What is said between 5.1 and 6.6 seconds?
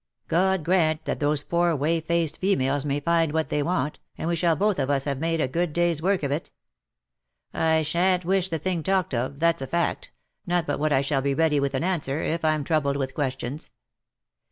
made a good day's work of it.